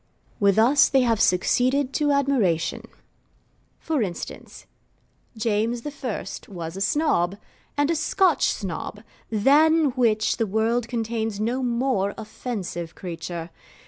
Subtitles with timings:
[0.39, 2.87] With us they have succeeded to admiration.
[3.77, 4.65] For instance,
[5.37, 6.25] James I.
[6.47, 7.37] was a Snob,
[7.77, 13.51] and a Scotch Snob, than which the world contains no more offensive creature.